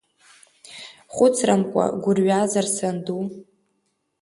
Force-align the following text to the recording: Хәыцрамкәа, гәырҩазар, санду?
Хәыцрамкәа, 1.13 1.85
гәырҩазар, 2.01 2.65
санду? 2.75 3.19